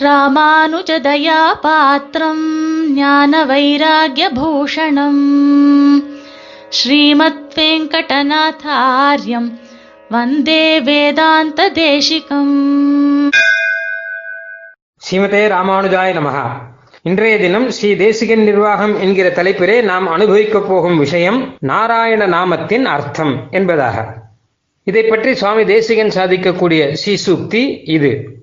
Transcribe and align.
ராமானுஜதயா 0.00 1.60
பாத்திரம் 1.60 2.46
ஞான 2.94 3.44
வைராகியபூஷணம் 3.44 5.24
ஸ்ரீமத் 6.68 7.54
வெங்கடநாதாரியம் 7.54 9.58
வந்தே 10.08 10.80
வேதாந்த 10.80 11.70
தேசிகம் 11.70 13.30
ஸ்ரீமதே 15.02 15.48
ராமானுஜாய 15.48 16.18
நமகா 16.18 16.50
இன்றைய 17.02 17.38
தினம் 17.38 17.70
ஸ்ரீ 17.70 17.96
தேசிகன் 17.96 18.38
நிர்வாகம் 18.38 19.00
என்கிற 19.00 19.28
தலைப்பிலே 19.28 19.82
நாம் 19.82 20.06
அனுபவிக்கப் 20.06 20.68
போகும் 20.68 20.98
விஷயம் 20.98 21.56
நாராயண 21.58 22.26
நாமத்தின் 22.26 22.84
அர்த்தம் 22.84 23.48
என்பதாக. 23.50 24.14
இதை 24.84 25.02
பற்றி 25.02 25.34
சுவாமி 25.34 25.64
தேசிகன் 25.64 26.08
சாதிக்கக்கூடிய 26.08 26.92
ஸ்ரீ 26.92 26.92
ஸ்ரீசூக்தி 26.92 27.82
இது. 27.84 28.40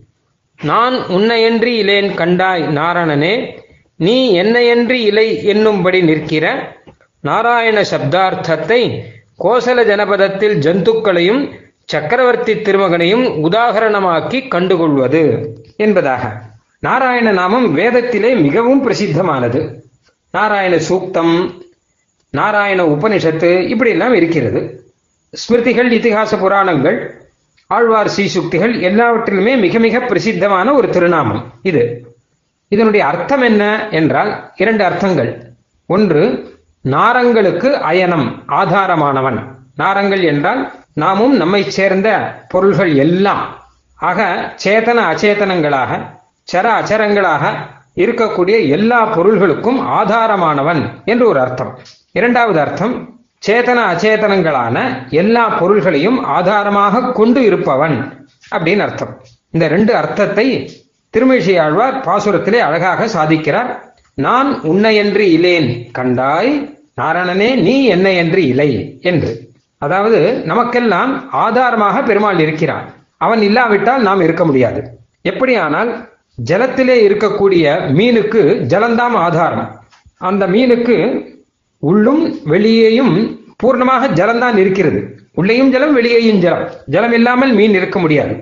நான் 0.63 0.93
உன்னையன்றி 0.93 1.73
இலேன் 1.83 2.13
கண்டாய் 2.15 2.63
நாரணனே 2.63 3.57
நீ 3.95 4.41
என்னையன்றி 4.41 4.91
இலை 4.91 5.45
என்னும்படி 5.45 6.01
நிற்கிற? 6.01 6.75
நாராயண 7.21 7.81
சப்தார்த்தத்தை 7.81 9.03
கோசல 9.43 9.83
ஜனபதத்தில் 9.85 10.55
ஜந்துக்களையும் 10.59 11.53
சக்கரவர்த்தி 11.85 12.53
திருமகனையும் 12.53 13.25
உதாகரணமாக்கி 13.49 14.47
கண்டுகொள்வது 14.47 15.53
என்பதாக. 15.77 16.41
நாராயண 16.79 17.31
நாமம் 17.31 17.77
வேதத்திலே 17.77 18.41
மிகவும் 18.41 18.89
பிரசித்தமானது. 18.89 19.73
நாராயண 20.31 20.75
சூக்தம் 20.75 21.53
நாராயண 22.31 22.83
உபனிஷத்து 22.83 23.67
இப்படி 23.67 23.89
எல்லாம் 23.89 24.13
இருக்கிறது. 24.13 24.83
ஸ்மிருதிகள் 25.33 25.91
இதிகாச 25.91 26.39
புராணங்கள் 26.39 27.17
ஆழ்வார் 27.73 28.11
சீசுக்திகள் 28.17 28.81
எல்லாவற்றிலுமே 28.81 29.55
மிக 29.55 29.79
மிக 29.79 29.99
பிரசித்தமான 29.99 30.73
ஒரு 30.73 30.89
திருநாமம் 30.89 31.53
இது. 31.61 32.13
இதனுடைய 32.67 33.05
அர்த்தம் 33.05 33.41
என்ன 33.41 33.87
என்றால் 33.91 34.51
இரண்டு 34.55 34.83
அர்த்தங்கள். 34.83 35.53
ஒன்று 35.87 36.53
நாரங்களுக்கு 36.85 37.71
அயனம் 37.71 38.43
ஆதாரமானவன். 38.47 39.45
நாரங்கள் 39.77 40.23
என்றால் 40.23 40.71
நாமும் 40.93 41.35
நம்மை 41.35 41.69
சேர்ந்த 41.69 42.35
பொருள்கள் 42.49 42.95
எல்லாம். 42.95 43.63
ஆக 43.95 44.53
சேதன 44.65 44.99
அச்சேதனங்களாக 45.11 46.01
சர 46.53 46.65
அச்சரங்களாக 46.79 47.55
இருக்கக்கூடிய 47.95 48.69
எல்லா 48.69 49.17
பொருள்களுக்கும் 49.17 49.79
ஆதாரமானவன் 49.81 51.03
என்று 51.05 51.27
ஒரு 51.27 51.39
அர்த்தம். 51.39 51.79
இரண்டாவது 52.11 52.59
அர்த்தம் 52.59 53.18
சேதன 53.47 53.79
அச்சேதனங்களான 53.91 54.77
எல்லா 55.09 55.47
பொருள்களையும் 55.49 56.23
ஆதாரமாக 56.23 57.11
கொண்டு 57.11 57.43
இருப்பவன் 57.43 57.97
அப்படின்னு 58.51 58.79
அர்த்தம். 58.79 59.21
இந்த 59.49 59.67
ரெண்டு 59.67 59.95
அர்த்தத்தை 59.95 60.47
திருமிழி 61.17 61.59
ஆழ்வார் 61.59 61.99
பாசுரத்திலே 62.07 62.59
அழகாக 62.59 63.05
சாதிக்கிறார். 63.05 63.69
நான் 64.13 64.61
உன்னையன்று 64.61 65.25
இலேன் 65.37 65.91
கண்டாய் 65.91 66.51
நாராயணனே 66.97 67.55
நீ 67.55 67.85
என்னை 67.85 68.15
என்று 68.15 68.47
இலை 68.47 68.99
என்று. 69.01 69.49
அதாவது 69.77 70.43
நமக்கெல்லாம் 70.45 71.29
ஆதாரமாக 71.31 72.01
பெருமாள் 72.01 72.39
இருக்கிறான் 72.39 72.87
அவன் 73.17 73.41
இல்லாவிட்டால் 73.41 74.01
நாம் 74.01 74.21
இருக்க 74.21 74.45
முடியாது. 74.45 74.81
எப்படியானால் 75.23 75.89
ஜலத்திலே 76.37 76.97
இருக்கக்கூடிய 77.07 77.65
மீனுக்கு 77.97 78.41
ஜலந்தாம் 78.73 79.17
ஆதாரம். 79.25 79.79
அந்த 80.17 80.47
மீனுக்கு 80.47 80.97
உள்ளும் 81.79 82.39
வெளியேயும் 82.45 83.39
பூர்ணமாக 83.63 84.07
ஜலம்தான் 84.13 84.57
இருக்கிறது. 84.57 85.19
உள்ளேயும் 85.33 85.71
ஜலம் 85.71 85.93
வெளியேயும் 85.93 86.39
ஜலம். 86.39 86.69
ஜலம் 86.85 87.13
இல்லாமல் 87.13 87.53
மீன் 87.53 87.73
இருக்க 87.73 87.99
முடியாது. 87.99 88.35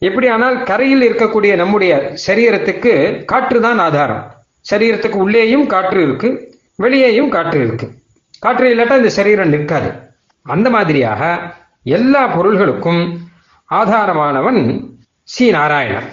எப்படியானால் 0.00 0.64
கரையில் 0.64 1.12
இருக்கக்கூடிய 1.12 1.54
நம்முடைய 1.54 2.14
சரீரத்துக்கு 2.26 3.24
காற்று 3.24 3.60
தான் 3.60 3.78
ஆதாரம். 3.78 4.32
சரீரத்துக்கு 4.72 5.16
உள்ளேயும் 5.24 5.66
காற்று 5.66 6.02
இருக்கு 6.02 6.58
வெளியேயும் 6.76 7.28
காற்று 7.28 7.66
இருக்கு. 7.66 7.90
காற்று 8.38 8.74
இல்லாட்டா 8.74 8.96
இந்த 8.96 9.08
சரீரம் 9.08 9.48
நிற்காது. 9.48 9.92
அந்த 10.42 10.70
மாதிரியாக 10.70 11.40
எல்லா 11.82 12.22
பொருள்களுக்கும் 12.36 13.16
ஆதாரமானவன் 13.70 14.88
சி 15.22 15.50
நாராயணன். 15.50 16.08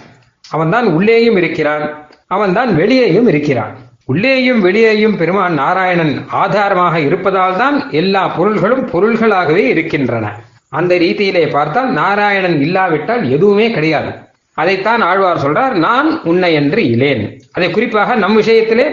அவன்தான் 0.50 0.86
உள்ளேயும் 0.86 1.36
இருக்கிறான் 1.36 2.06
அவன்தான் 2.26 2.76
வெளியேயும் 2.76 3.28
இருக்கிறான். 3.28 3.76
உள்ளேயும் 4.08 4.60
வெளியேயும் 4.60 5.16
பெருமான் 5.16 5.54
நாராயணன் 5.54 6.14
ஆதாரமாக 6.42 7.00
இருப்பதால் 7.00 7.56
தான் 7.56 7.76
எல்லா 7.90 8.28
பொருள்களும் 8.28 8.84
பொருள்களாகவே 8.92 9.64
இருக்கின்றன. 9.68 10.26
அந்த 10.68 10.98
ரீதியிலே 10.98 11.44
பார்த்தால் 11.50 11.90
நாராயணன் 11.92 12.60
இல்லாவிட்டால் 12.60 13.30
எதுவுமே 13.30 13.70
கிடையாது. 13.70 14.12
அதைத்தான் 14.54 15.00
ஆழ்வார் 15.00 15.42
சொல்றார் 15.44 15.74
நான் 15.86 16.20
உன்னை 16.22 16.54
என்று 16.54 16.80
இலேன். 16.94 17.24
அதை 17.52 17.70
குறிப்பாக 17.70 18.14
நம் 18.14 18.38
விஷயத்திலே 18.40 18.86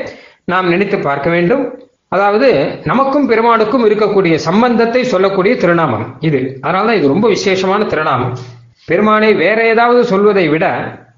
நாம் 0.45 0.67
நினைத்து 0.67 0.99
பார்க்க 0.99 1.29
வேண்டும். 1.29 1.63
அதாவது 2.07 2.49
நமக்கும் 2.83 3.27
பெருமானுக்கும் 3.29 3.85
இருக்கக்கூடிய 3.85 4.35
சம்பந்தத்தை 4.35 5.03
சொல்லக்கூடிய 5.03 5.55
திருநாமம் 5.55 6.15
இது. 6.19 6.57
அதனால்தான் 6.61 6.95
இது 6.95 7.07
ரொம்ப 7.07 7.27
விசேஷமான 7.27 7.83
திருநாமம். 7.83 8.37
பெருமானை 8.85 9.33
வேற 9.33 9.67
ஏதாவது 9.67 10.05
சொல்வதை 10.05 10.47
விட 10.49 10.65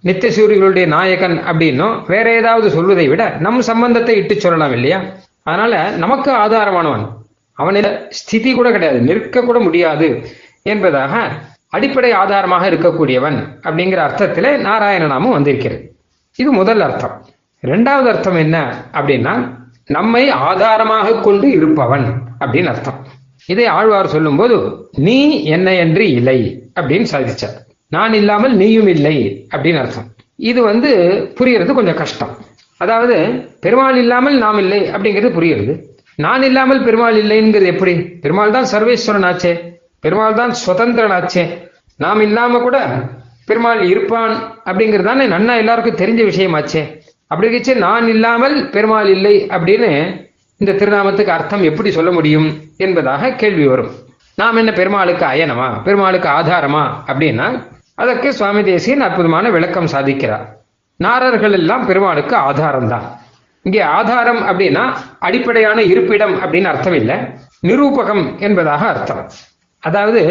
நித்தியசூரிகளுடைய 0.04 0.86
நாயகன் 0.88 1.38
அப்படின்னும் 1.52 1.96
வேற 2.08 2.34
ஏதாவது 2.34 2.70
சொல்வதை 2.70 3.08
விட 3.08 3.24
நம் 3.40 3.62
சம்பந்தத்தை 3.62 4.16
இட்டு 4.16 4.40
சொல்லலாம் 4.40 4.72
இல்லையா? 4.72 5.02
அதனால 5.44 5.90
நமக்கு 5.90 6.32
ஆதாரமானவன். 6.32 7.06
அவனில் 7.54 8.08
ஸ்திதி 8.10 8.54
கூட 8.54 8.72
கிடையாது 8.72 9.00
நிற்க 9.00 9.42
கூட 9.42 9.60
முடியாது 9.60 10.08
என்பதாக 10.64 11.14
அடிப்படை 11.70 12.12
ஆதாரமாக 12.12 12.70
இருக்கக்கூடியவன் 12.70 13.38
அப்படிங்கிற 13.64 13.96
அர்த்தத்தில் 13.96 14.60
நாராயண 14.60 15.06
நாமம் 15.06 15.32
வந்திருக்கிறது. 15.32 15.96
இது 16.36 16.52
முதல் 16.52 16.82
அர்த்தம். 16.82 17.26
இரண்டாவது 17.60 18.10
அர்த்தம் 18.10 18.36
என்ன 18.36 18.58
அப்படின்னா 18.94 19.34
நம்மை 19.86 20.30
ஆதாரமாக 20.30 21.14
கொண்டு 21.14 21.52
இருப்பவன் 21.52 22.08
அப்படின்னு 22.40 22.66
அர்த்தம். 22.66 23.00
இதை 23.46 23.66
ஆழ்வார் 23.66 24.08
சொல்லும்போது 24.08 24.58
நீ 24.98 25.18
என்னையன்றி 25.52 26.08
இல்லை 26.18 26.40
அப்படின்னு 26.80 27.06
சாதிச்சார். 27.12 27.58
நான் 27.92 28.14
இல்லாமல் 28.14 28.54
நீயும் 28.62 28.90
இல்லை 28.96 29.16
அப்படின்னு 29.54 29.82
அர்த்தம். 29.84 30.08
இது 30.50 30.60
வந்து 30.64 30.92
புரியறது 31.40 31.72
கொஞ்சம் 31.80 32.00
கஷ்டம். 32.02 32.34
அதாவது 32.78 33.16
பெருமாள் 33.66 33.98
இல்லாமல் 34.04 34.38
நாம் 34.38 34.60
இல்லை 34.60 34.80
அப்படிங்கிறது 34.94 35.32
புரியுறது. 35.38 35.74
நான் 36.16 36.44
இல்லாமல் 36.44 36.84
பெருமாள் 36.84 37.18
இல்லைங்கிறது 37.24 37.68
எப்படி? 37.74 37.94
பெருமாள் 38.24 38.56
தான் 38.56 38.70
சர்வேஸ்வரன் 38.74 39.28
ஆச்சே. 39.30 39.54
பெருமாள் 40.00 40.40
தான் 40.40 40.54
சுதந்திரன் 40.66 41.16
ஆச்சே. 41.18 41.44
நாம் 42.00 42.22
இல்லாம 42.22 42.60
கூட 42.60 42.78
பெருமாள் 43.50 43.82
இருப்பான் 43.92 44.34
அப்படிங்கிறது 44.68 45.10
தானே 45.10 45.26
நன்னா 45.26 45.54
எல்லாருக்கும் 45.62 46.02
தெரிஞ்ச 46.02 46.22
விஷயமாச்சே 46.32 46.84
அப்படி 47.32 47.48
இருந்துச்சு 47.48 47.74
நான் 47.86 48.08
இல்லாமல் 48.08 48.56
பெருமாள் 48.70 49.10
இல்லை 49.16 49.36
அப்படின்னு 49.56 49.90
இந்த 50.62 50.72
திருநாமத்துக்கு 50.80 51.36
அர்த்தம் 51.36 51.64
எப்படி 51.64 51.92
சொல்ல 51.92 52.12
முடியும் 52.12 52.48
என்பதாக 52.86 53.32
கேள்வி 53.42 53.66
வரும். 53.68 53.92
நாம் 54.42 54.56
என்ன 54.56 54.72
பெருமாளுக்கு 54.72 55.26
அயனமா? 55.26 55.68
பெருமாளுக்கு 55.84 56.30
ஆதாரமா? 56.30 56.84
அப்படின்னா 57.10 57.48
அதற்கு 57.98 58.34
சுவாமி 58.34 58.62
தேசியன் 58.64 59.06
அற்புதமான 59.08 59.50
விளக்கம் 59.50 59.92
சாதிக்கிறார். 59.94 60.46
நாரர்கள் 61.00 61.56
எல்லாம் 61.60 61.86
பெருமாளுக்கு 61.86 62.36
ஆதாரம் 62.36 62.88
தான் 62.88 63.06
இங்கே 63.66 63.82
ஆதாரம் 63.82 64.42
அப்படின்னா 64.50 64.84
அடிப்படையான 65.20 65.82
இருப்பிடம் 65.82 66.36
அப்படின்னு 66.44 66.70
அர்த்தம் 66.72 66.94
இல்லை 66.94 67.16
நிரூபகம் 67.68 68.24
என்பதாக 68.40 68.88
அர்த்தம். 68.88 69.24
அதாவது 69.80 70.22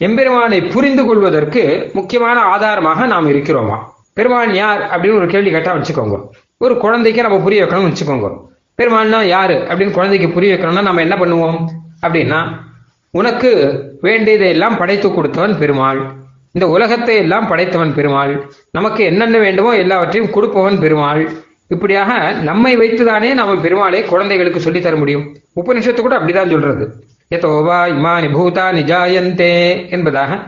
எம்பெருமானை 0.00 0.58
புரிந்து 0.74 1.02
கொள்வதற்கு 1.04 1.90
முக்கியமான 1.92 2.38
ஆதாரமாக 2.40 3.06
நாம் 3.06 3.28
இருக்கிறோமா? 3.32 3.76
பெருமான் 4.14 4.54
யார் 4.54 4.82
அப்படின்னு 4.92 5.18
ஒரு 5.20 5.26
கேள்வி 5.26 5.50
கேட்டா 5.50 5.72
வச்சுக்கோங்க. 5.76 6.16
ஒரு 6.58 6.74
குழந்தைக்கு 6.76 7.22
நம்ம 7.22 7.38
புரிய 7.38 7.64
வைக்கணும்னு 7.64 7.92
வச்சுக்கோங்க. 7.92 8.28
பெருமாள்னா 8.78 9.20
யாரு 9.26 9.56
அப்படின்னு 9.68 9.96
குழந்தைக்கு 9.98 10.28
புரிய 10.30 10.54
வைக்கணும்னா 10.54 10.82
நம்ம 10.82 11.00
என்ன 11.00 11.16
பண்ணுவோம்? 11.22 11.58
அப்படின்னா 12.02 12.40
உனக்கு 13.10 13.50
வேண்டியதை 14.00 14.48
எல்லாம் 14.48 14.76
படைத்து 14.76 15.08
கொடுத்தவன் 15.12 15.58
பெருமாள். 15.58 16.00
இந்த 16.54 16.66
உலகத்தை 16.68 17.14
எல்லாம் 17.16 17.46
படைத்தவன் 17.48 17.94
பெருமாள். 17.94 18.34
நமக்கு 18.70 19.04
என்னென்ன 19.04 19.38
வேண்டுமோ 19.38 19.76
எல்லாவற்றையும் 19.76 20.32
கொடுப்பவன் 20.32 20.80
பெருமாள். 20.80 21.22
இப்படியாக 21.68 22.32
நம்மை 22.32 22.72
வைத்துதானே 22.76 23.34
நாம 23.34 23.54
பெருமாளை 23.54 24.04
குழந்தைகளுக்கு 24.04 24.60
சொல்லித் 24.60 24.82
தர 24.82 24.96
முடியும். 24.96 25.24
உபனிஷத்து 25.56 26.00
கூட 26.00 26.18
அப்படிதான் 26.18 26.50
சொல்றது. 26.50 26.84
எதோவா 27.30 27.78
இமானி 27.94 28.28
பூதா 28.36 28.66
நிஜாயந்தே 28.78 29.54
என்பதாக 29.90 30.38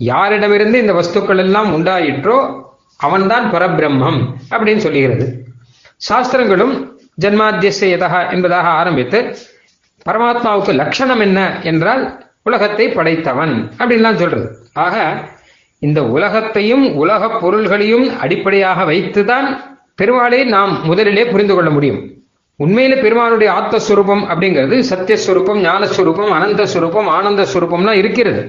யாரிடமிருந்து 0.00 0.74
இந்த 0.74 0.92
வஸ்துக்கள் 0.92 1.38
எல்லாம் 1.38 1.70
உண்டாயிற்றோ 1.76 2.38
அவன்தான் 2.96 3.52
பரபிரம்மம் 3.52 4.20
அப்படின்னு 4.50 4.76
சொல்லுகிறது. 4.76 5.26
சாஸ்திரங்களும் 5.96 6.74
ஜன்மாத்தியசயதா 7.20 8.32
என்பதாக 8.32 8.68
ஆரம்பித்து 8.68 9.36
பரமாத்மாவுக்கு 10.08 10.74
லட்சணம் 10.74 11.20
என்ன 11.20 11.60
என்றால் 11.62 12.02
உலகத்தை 12.42 12.88
படைத்தவன் 12.88 13.54
அப்படின்லாம் 13.78 14.14
சொல்றது. 14.14 14.48
ஆக 14.72 14.96
இந்த 15.82 16.00
உலகத்தையும் 16.16 16.84
உலக 16.94 17.28
பொருள்களையும் 17.42 18.06
அடிப்படையாக 18.18 18.84
வைத்துதான் 18.84 19.46
பெருமாளை 20.00 20.40
நாம் 20.44 20.72
முதலிலே 20.84 21.24
புரிந்து 21.24 21.54
கொள்ள 21.54 21.70
முடியும். 21.70 22.00
உண்மையில 22.60 22.94
பெருமானுடைய 23.00 23.50
ஆத்மஸ்வரூபம் 23.58 24.22
அப்படிங்கிறது 24.32 24.76
சத்தியஸ்வரூபம் 24.90 25.60
ஞானஸ்வரூபம் 25.68 26.32
அனந்த 26.36 26.66
சுரூபம் 26.74 27.08
ஆனந்த 27.16 27.46
ஸ்வரூபம்லாம் 27.52 28.00
இருக்கிறது. 28.02 28.42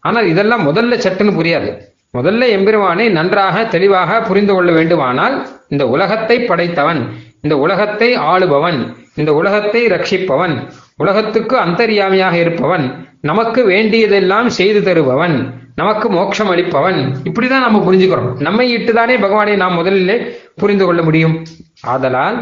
ஆனால் 0.00 0.26
இதெல்லாம் 0.26 0.64
முதல்ல 0.68 0.96
சட்டுன்னு 1.04 1.38
புரியாது. 1.40 1.70
முதல்ல 2.18 2.48
எம்பெருமானை 2.56 3.06
நன்றாக 3.08 3.64
தெளிவாக 3.64 4.20
புரிந்து 4.20 4.52
கொள்ள 4.54 4.70
வேண்டுமானால் 4.72 5.34
இந்த 5.68 5.84
உலகத்தை 5.88 6.38
படைத்தவன். 6.40 7.00
இந்த 7.40 7.58
உலகத்தை 7.58 8.14
ஆளுபவன் 8.14 8.78
இந்த 9.14 9.34
உலகத்தை 9.34 9.86
ரட்சிப்பவன் 9.86 10.54
உலகத்துக்கு 10.96 11.56
அந்தரியாமியாக 11.56 12.32
இருப்பவன் 12.32 12.84
நமக்கு 13.20 13.64
வேண்டியதெல்லாம் 13.64 14.48
செய்து 14.48 14.80
தருபவன் 14.80 15.36
நமக்கு 15.74 16.06
மோட்சம் 16.10 16.50
அளிப்பவன். 16.50 16.98
இப்படிதான் 17.24 17.64
நம்ம 17.66 17.78
புரிஞ்சுக்கிறோம். 17.78 18.30
நம்மை 18.38 18.66
இட்டுதானே 18.76 19.16
பகவானை 19.20 19.56
நாம் 19.56 19.74
முதலிலே 19.74 20.16
புரிந்து 20.56 20.84
கொள்ள 20.84 21.02
முடியும். 21.02 21.46
ஆதலால் 21.80 22.38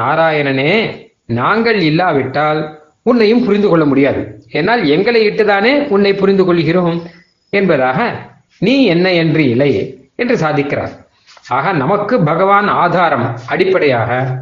நாராயணனே 0.00 0.74
நாங்கள் 1.26 1.80
இல்லாவிட்டால் 1.80 2.60
உன்னையும் 3.02 3.44
புரிந்து 3.44 3.68
கொள்ள 3.68 3.84
முடியாது. 3.84 4.22
என்னால் 4.50 4.82
எங்களை 4.86 5.28
இட்டுதானே 5.28 5.88
உன்னை 5.88 6.14
புரிந்து 6.14 6.44
கொள்கிறோம் 6.44 7.02
என்பதாக 7.50 7.98
நீ 8.58 8.84
என்ன 8.84 9.12
என்று 9.12 9.48
இல்லை 9.50 9.72
என்று 10.16 10.36
சாதிக்கிறார். 10.36 10.92
ஆக 11.48 11.72
நமக்கு 11.72 12.20
பகவான் 12.20 12.68
ஆதாரம் 12.68 13.36
அடிப்படையாக 13.48 14.40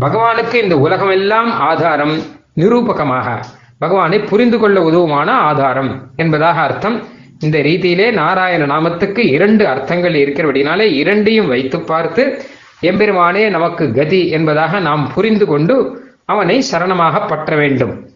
பகவானுக்கு 0.00 0.54
இந்த 0.54 0.78
உலகமெல்லாம் 0.78 1.50
ஆதாரம் 1.60 2.18
நிரூபகமாக 2.56 3.40
பகவானை 3.78 4.18
புரிந்து 4.20 4.58
கொள்ள 4.58 4.80
உதவுமான 4.80 5.28
ஆதாரம் 5.30 6.10
என்பதாக 6.16 6.60
அர்த்தம். 6.60 7.02
இந்த 7.40 7.58
ரீதியிலே 7.58 8.12
நாராயண 8.12 8.66
நாமத்துக்கு 8.66 9.18
இரண்டு 9.18 9.66
அர்த்தங்கள் 9.66 10.14
இருக்கிறபடினாலே 10.14 10.80
இரண்டையும் 10.80 11.48
வைத்து 11.48 11.80
பார்த்து 11.80 12.42
எம்பெருமானே 12.82 13.48
நமக்கு 13.48 13.92
கதி 13.92 14.28
என்பதாக 14.28 14.80
நாம் 14.80 15.12
புரிந்து 15.14 15.46
கொண்டு 15.46 16.04
அவனை 16.24 16.64
சரணமாக 16.72 17.26
பற்ற 17.26 17.56
வேண்டும். 17.56 18.08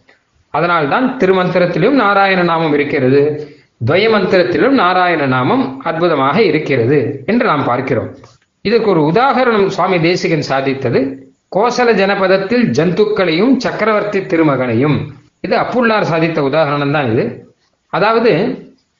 அதனால்தான் 0.49 1.17
திருமந்திரத்திலும் 1.17 1.91
நாராயண 1.91 2.43
நாமம் 2.43 2.73
இருக்கிறது. 2.73 3.54
துவய 3.81 4.05
மந்திரத்திலும் 4.09 4.75
நாராயண 4.81 5.25
நாமம் 5.25 5.81
அற்புதமாக 5.83 6.41
இருக்கிறது 6.41 7.23
என்று 7.25 7.45
நாம் 7.45 7.63
பார்க்கிறோம். 7.63 8.15
இதற்கு 8.61 8.89
ஒரு 8.89 9.01
உதாகரணம் 9.01 9.67
சுவாமி 9.67 9.99
தேசிகன் 9.99 10.45
சாதித்தது. 10.49 10.99
கோசல 11.55 11.89
ஜனபதத்தில் 11.93 12.63
ஜந்துக்களையும் 12.77 13.53
சக்கரவர்த்தி 13.57 14.19
திருமகனையும். 14.19 14.97
இது 15.41 15.55
அப்புள்ளார் 15.57 16.09
சாதித்த 16.11 16.39
உதாகரணம் 16.49 16.91
தான் 16.91 17.11
இது. 17.11 17.25
அதாவது 17.89 18.31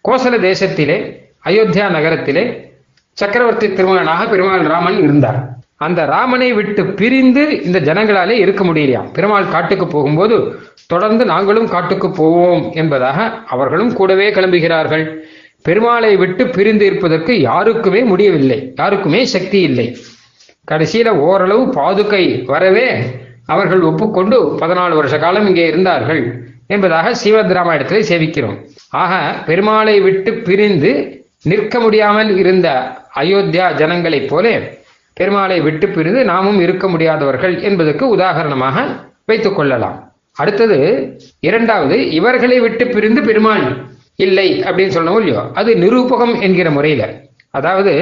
கோசல 0.10 0.36
தேசத்திலே 0.50 0.98
அயோத்தியா 1.46 1.88
நகரத்திலே 1.90 2.46
சக்கரவர்த்தி 3.12 3.74
திருமகனாக 3.74 4.28
பெருமாள் 4.28 4.68
ராமன் 4.68 5.02
இருந்தார். 5.02 5.40
அந்த 5.76 6.06
ராமனை 6.06 6.54
விட்டு 6.54 6.86
பிரிந்து 6.86 7.64
இந்த 7.64 7.80
ஜனங்களாலே 7.80 8.36
இருக்க 8.44 8.64
முடியலையாம். 8.64 9.14
பெருமாள் 9.14 9.48
காட்டுக்கு 9.48 9.88
போகும்போது 9.88 10.36
தொடர்ந்து 10.88 11.26
நாங்களும் 11.26 11.70
காட்டுக்கு 11.70 12.12
போவோம் 12.12 12.72
என்பதாக 12.74 13.32
அவர்களும் 13.48 13.94
கூடவே 13.94 14.32
கிளம்புகிறார்கள். 14.32 15.06
பெருமாளை 15.68 16.18
விட்டு 16.18 16.48
பிரிந்து 16.48 16.86
இருப்பதற்கு 16.86 17.40
யாருக்குமே 17.42 18.04
முடியவில்லை. 18.04 18.74
யாருக்குமே 18.76 19.26
சக்தி 19.26 19.62
இல்லை. 19.62 19.98
கடைசியில 20.72 21.08
ஓரளவு 21.08 21.66
பாதுகை 21.66 22.46
வரவே 22.46 23.02
அவர்கள் 23.46 23.82
ஒப்புக்கொண்டு 23.82 24.58
பதினாலு 24.62 24.96
வருஷ 24.96 25.18
காலம் 25.18 25.48
இங்கே 25.48 25.68
இருந்தார்கள் 25.68 26.48
என்பதாக 26.68 27.14
ஸ்ரீமத் 27.14 27.52
ராமாயணத்திலே 27.52 28.04
சேவிக்கிறோம். 28.10 28.66
ஆக 28.90 29.14
பெருமாளை 29.46 30.02
விட்டு 30.02 30.34
பிரிந்து 30.34 31.24
நிற்க 31.44 31.80
முடியாமல் 31.80 32.38
இருந்த 32.38 32.98
அயோத்தியா 33.16 33.74
ஜனங்களைப் 33.74 34.28
போல 34.28 34.60
பெருமாளை 35.20 35.62
விட்டு 35.64 35.88
பிரிந்து 35.88 36.24
நாமும் 36.26 36.60
இருக்க 36.60 36.88
முடியாதவர்கள் 36.88 37.62
என்பதற்கு 37.62 38.08
உதாரணமாக 38.08 38.86
வைத்துக் 39.26 39.56
கொள்ளலாம். 39.56 40.15
அடுத்தது 40.38 40.78
இரண்டாவது 41.40 42.12
இவர்களை 42.12 42.60
விட்டு 42.60 42.88
பிரிந்து 42.88 43.22
பெருமாள் 43.22 43.66
இல்லை 44.16 44.64
அப்படின்னு 44.64 44.96
சொல்லணும் 44.96 45.20
இல்லையோ? 45.20 45.52
அது 45.54 45.74
நிரூபகம் 45.74 46.42
என்கிற 46.42 46.72
முறையில. 46.72 47.04
அதாவது 47.50 47.94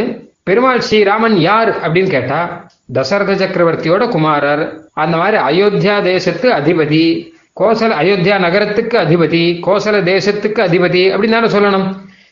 பெருமாள் 0.44 0.82
ஸ்ரீராமன் 0.90 1.36
யார் 1.40 1.70
அப்படின்னு 1.84 2.10
கேட்டா 2.10 2.40
தசரத 2.94 3.34
சக்கரவர்த்தியோட 3.34 4.10
குமாரர் 4.10 4.64
அந்த 4.94 5.18
மாதிரி 5.18 5.38
அயோத்தியா 5.38 6.02
தேசத்து 6.04 6.50
அதிபதி 6.52 7.04
கோசல 7.60 7.98
அயோத்தியா 8.02 8.40
நகரத்துக்கு 8.40 8.98
அதிபதி 8.98 9.44
கோசல 9.68 9.96
தேசத்துக்கு 10.12 10.62
அதிபதி 10.68 11.04
அப்படின்னு 11.14 11.30
தானே 11.30 11.48
சொல்லணும். 11.48 11.88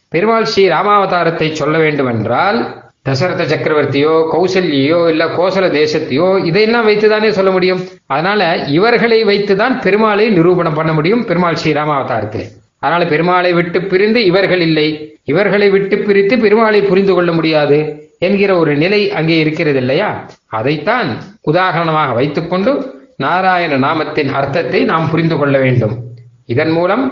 பெருமாள் 0.09 0.45
ஸ்ரீ 0.45 0.69
ராமாவதாரத்தை 0.69 1.51
சொல்ல 1.51 1.77
வேண்டும் 1.77 2.07
என்றால் 2.07 2.59
தசரத 3.05 3.43
சக்கரவர்த்தியோ 3.43 4.11
கௌசல்யோ 4.33 5.09
இல்ல 5.09 5.25
கோசல 5.25 5.67
தேசத்தையோ 5.77 6.45
இதையெல்லாம் 6.45 6.87
வைத்துதானே 6.87 7.29
சொல்ல 7.29 7.51
முடியும்? 7.51 7.81
அதனால 8.05 8.41
இவர்களை 8.67 9.25
வைத்துதான் 9.25 9.75
பெருமாளை 9.85 10.25
நிரூபணம் 10.29 10.73
பண்ண 10.73 10.93
முடியும். 10.93 11.25
பெருமாள் 11.25 11.57
ஸ்ரீராமாவதாரத்தில் 11.63 12.45
அதனால 12.79 13.05
பெருமாளை 13.05 13.53
விட்டு 13.53 13.81
பிரிந்து 13.81 14.25
இவர்கள் 14.25 14.59
இல்லை. 14.59 15.17
இவர்களை 15.23 15.69
விட்டு 15.69 15.97
பிரித்து 15.97 16.35
பெருமாளை 16.35 16.87
புரிந்து 16.87 17.13
கொள்ள 17.13 17.31
முடியாது 17.31 17.79
என்கிற 18.19 18.57
ஒரு 18.57 18.75
நிலை 18.75 19.11
அங்கே 19.11 19.39
இருக்கிறது 19.39 19.79
இல்லையா? 19.79 20.25
அதைத்தான் 20.47 21.09
உதாரணமாக 21.41 22.13
வைத்துக்கொண்டு 22.13 22.71
நாராயண 23.17 23.73
நாமத்தின் 23.87 24.31
அர்த்தத்தை 24.31 24.83
நாம் 24.83 25.09
புரிந்து 25.09 25.37
கொள்ள 25.37 25.57
வேண்டும். 25.57 25.95
இதன் 26.45 26.69
மூலம் 26.69 27.05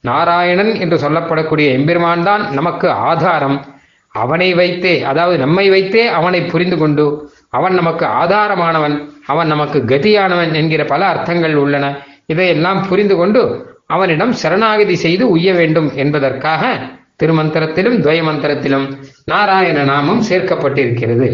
நாராயணன் 0.00 0.74
என்று 0.74 0.96
சொல்லப்படக்கூடிய 0.96 1.66
எம்பெருமான் 1.78 2.22
தான் 2.22 2.52
நமக்கு 2.52 2.90
ஆதாரம். 2.90 3.58
அவனை 4.14 4.54
வைத்தே 4.54 5.02
அதாவது 5.02 5.38
நம்மை 5.38 5.70
வைத்தே 5.70 6.06
அவனை 6.06 6.42
புரிந்து 6.42 6.76
கொண்டு 6.78 7.04
அவன் 7.50 7.74
நமக்கு 7.74 8.06
ஆதாரமானவன் 8.06 9.08
அவன் 9.26 9.46
நமக்கு 9.46 9.78
கதியானவன் 9.78 10.54
என்கிற 10.54 10.84
பல 10.84 11.06
அர்த்தங்கள் 11.06 11.54
உள்ளன. 11.54 11.98
இதையெல்லாம் 12.26 12.88
புரிந்து 12.88 13.16
கொண்டு 13.16 13.42
அவனிடம் 13.86 14.32
சரணாகதி 14.32 14.96
செய்து 14.96 15.28
உய்ய 15.28 15.52
வேண்டும் 15.52 15.96
என்பதற்காக 15.96 16.62
திருமந்திரத்திலும் 17.22 17.96
துவயமந்திரத்திலும் 18.04 18.86
நாராயண 19.24 19.82
நாமம் 19.82 20.22
சேர்க்கப்பட்டிருக்கிறது. 20.28 21.28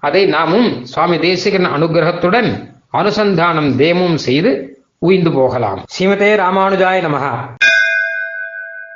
அதை 0.00 0.26
நாமும் 0.26 0.84
சுவாமி 0.84 1.18
தேசிகன் 1.18 1.66
அனுகிரகத்துடன் 1.66 2.50
அனுசந்தானம் 2.92 3.70
தேமும் 3.76 4.14
செய்து 4.14 4.50
உய்ந்து 4.98 5.32
போகலாம். 5.32 5.82
ஸ்ரீமதே 5.94 6.30
ராமானுஜாய 6.42 7.00
நமகா 7.00 7.32